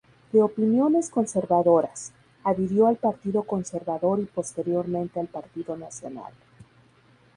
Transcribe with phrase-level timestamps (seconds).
[0.31, 2.11] De opiniones conservadoras,
[2.43, 6.33] adhirió al Partido Conservador y posteriormente al Partido Nacional.